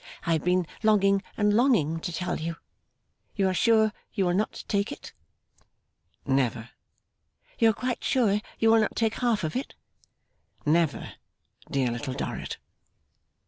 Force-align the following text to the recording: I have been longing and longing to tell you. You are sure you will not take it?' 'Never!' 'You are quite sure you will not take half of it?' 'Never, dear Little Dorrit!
I 0.25 0.33
have 0.33 0.43
been 0.43 0.65
longing 0.81 1.21
and 1.37 1.53
longing 1.53 1.99
to 1.99 2.11
tell 2.11 2.39
you. 2.39 2.55
You 3.35 3.47
are 3.47 3.53
sure 3.53 3.93
you 4.11 4.25
will 4.25 4.33
not 4.33 4.65
take 4.67 4.91
it?' 4.91 5.13
'Never!' 6.25 6.71
'You 7.59 7.69
are 7.69 7.73
quite 7.73 8.03
sure 8.03 8.41
you 8.57 8.71
will 8.71 8.81
not 8.81 8.95
take 8.95 9.13
half 9.13 9.43
of 9.43 9.55
it?' 9.55 9.75
'Never, 10.65 11.13
dear 11.69 11.91
Little 11.91 12.15
Dorrit! 12.15 12.57